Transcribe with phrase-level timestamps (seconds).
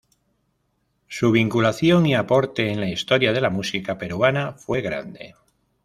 [1.07, 5.35] Su vinculación y aporte en la historia de la música peruana fue grande.